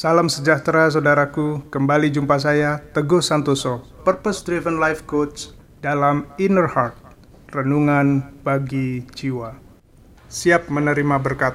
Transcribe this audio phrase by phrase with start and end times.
[0.00, 5.52] Salam sejahtera saudaraku, kembali jumpa saya Teguh Santoso, Purpose Driven Life Coach
[5.84, 6.96] dalam Inner Heart,
[7.52, 9.60] Renungan bagi Jiwa.
[10.24, 11.52] Siap menerima berkat.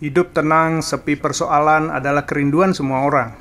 [0.00, 3.36] Hidup tenang, sepi persoalan adalah kerinduan semua orang.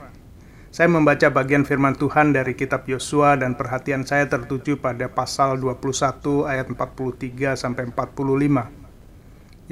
[0.68, 6.52] Saya membaca bagian firman Tuhan dari kitab Yosua dan perhatian saya tertuju pada pasal 21
[6.52, 8.84] ayat 43 sampai 45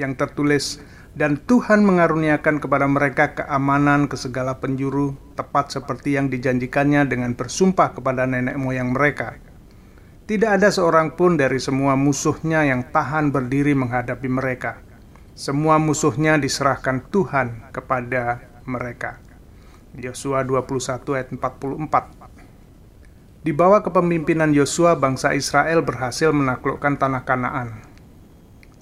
[0.00, 0.80] yang tertulis
[1.12, 7.92] dan Tuhan mengaruniakan kepada mereka keamanan ke segala penjuru, tepat seperti yang dijanjikannya dengan bersumpah
[7.92, 9.36] kepada nenek moyang mereka.
[10.24, 14.80] Tidak ada seorang pun dari semua musuhnya yang tahan berdiri menghadapi mereka.
[15.36, 19.20] Semua musuhnya diserahkan Tuhan kepada mereka.
[19.92, 27.91] Yosua 21 ayat 44 Di bawah kepemimpinan Yosua, bangsa Israel berhasil menaklukkan tanah Kanaan.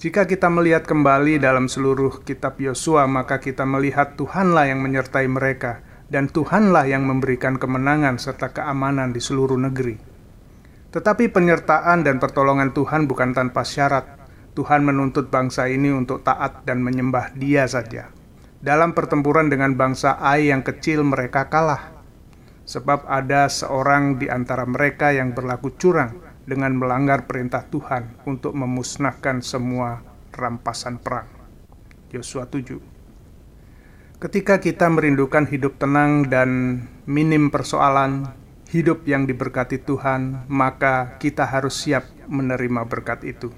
[0.01, 5.85] Jika kita melihat kembali dalam seluruh kitab Yosua, maka kita melihat Tuhanlah yang menyertai mereka,
[6.09, 10.01] dan Tuhanlah yang memberikan kemenangan serta keamanan di seluruh negeri.
[10.89, 14.25] Tetapi penyertaan dan pertolongan Tuhan bukan tanpa syarat.
[14.57, 18.09] Tuhan menuntut bangsa ini untuk taat dan menyembah Dia saja.
[18.57, 21.93] Dalam pertempuran dengan bangsa Ai yang kecil, mereka kalah,
[22.65, 29.45] sebab ada seorang di antara mereka yang berlaku curang dengan melanggar perintah Tuhan untuk memusnahkan
[29.45, 30.01] semua
[30.33, 31.29] rampasan perang.
[32.11, 32.81] Yosua 7
[34.21, 38.29] Ketika kita merindukan hidup tenang dan minim persoalan,
[38.69, 43.49] hidup yang diberkati Tuhan, maka kita harus siap menerima berkat itu.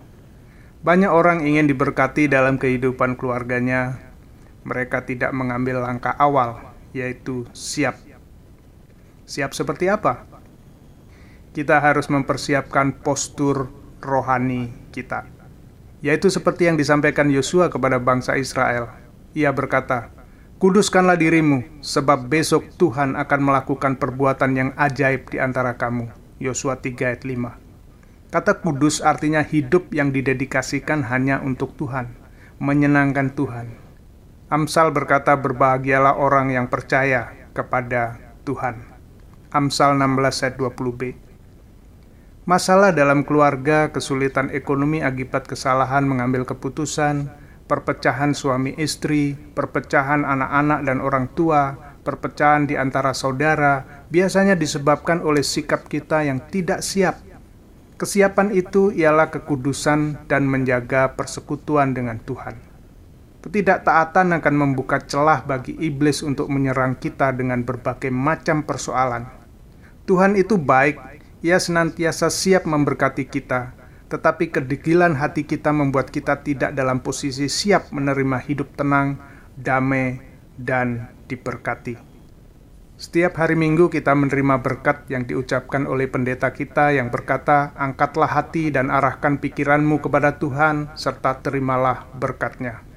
[0.81, 3.99] Banyak orang ingin diberkati dalam kehidupan keluarganya,
[4.63, 6.63] mereka tidak mengambil langkah awal,
[6.95, 7.99] yaitu siap.
[9.27, 10.32] Siap seperti apa?
[11.53, 13.69] Kita harus mempersiapkan postur
[14.01, 15.29] rohani kita,
[16.01, 18.89] yaitu seperti yang disampaikan Yosua kepada bangsa Israel.
[19.37, 20.09] Ia berkata,
[20.57, 26.09] "Kuduskanlah dirimu, sebab besok Tuhan akan melakukan perbuatan yang ajaib di antara kamu."
[26.41, 27.55] Yosua 3 ayat 5.
[28.33, 32.17] Kata kudus artinya hidup yang didedikasikan hanya untuk Tuhan,
[32.57, 33.77] menyenangkan Tuhan.
[34.49, 38.89] Amsal berkata, "Berbahagialah orang yang percaya kepada Tuhan."
[39.53, 41.13] Amsal 16 ayat 20b.
[42.43, 47.31] Masalah dalam keluarga, kesulitan ekonomi akibat kesalahan mengambil keputusan,
[47.71, 51.71] perpecahan suami istri, perpecahan anak-anak dan orang tua,
[52.03, 57.23] perpecahan di antara saudara, biasanya disebabkan oleh sikap kita yang tidak siap.
[57.95, 62.59] Kesiapan itu ialah kekudusan dan menjaga persekutuan dengan Tuhan.
[63.39, 69.31] Ketidaktaatan akan membuka celah bagi iblis untuk menyerang kita dengan berbagai macam persoalan.
[70.03, 73.75] Tuhan itu baik ia senantiasa siap memberkati kita,
[74.07, 79.19] tetapi kedegilan hati kita membuat kita tidak dalam posisi siap menerima hidup tenang,
[79.59, 80.23] damai,
[80.55, 81.99] dan diberkati.
[82.95, 88.71] Setiap hari Minggu kita menerima berkat yang diucapkan oleh pendeta kita yang berkata, "Angkatlah hati
[88.71, 92.87] dan arahkan pikiranmu kepada Tuhan, serta terimalah berkatnya."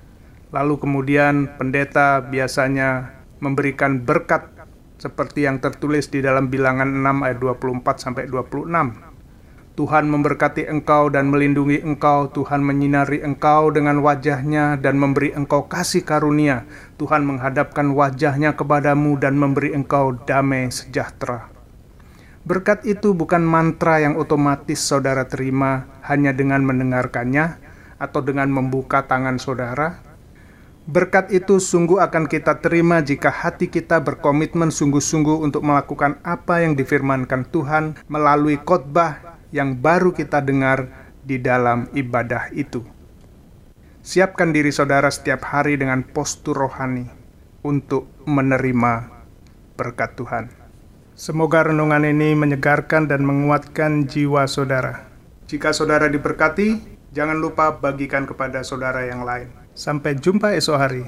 [0.55, 4.56] Lalu kemudian pendeta biasanya memberikan berkat
[4.97, 9.17] seperti yang tertulis di dalam bilangan 6 ayat 24 sampai 26.
[9.77, 16.01] Tuhan memberkati engkau dan melindungi engkau, Tuhan menyinari engkau dengan wajahnya dan memberi engkau kasih
[16.01, 16.65] karunia.
[16.97, 21.53] Tuhan menghadapkan wajahnya kepadamu dan memberi engkau damai sejahtera.
[22.49, 27.61] Berkat itu bukan mantra yang otomatis saudara terima hanya dengan mendengarkannya
[28.01, 30.06] atau dengan membuka tangan saudara,
[30.87, 36.79] Berkat itu sungguh akan kita terima jika hati kita berkomitmen sungguh-sungguh untuk melakukan apa yang
[36.79, 42.87] difirmankan Tuhan melalui khotbah yang baru kita dengar di dalam ibadah itu.
[44.07, 47.11] Siapkan diri saudara setiap hari dengan postur rohani
[47.67, 49.11] untuk menerima
[49.75, 50.55] berkat Tuhan.
[51.19, 55.11] Semoga renungan ini menyegarkan dan menguatkan jiwa saudara.
[55.51, 56.79] Jika saudara diberkati,
[57.11, 59.66] jangan lupa bagikan kepada saudara yang lain.
[59.77, 61.05] Sampai jumpa esok hari.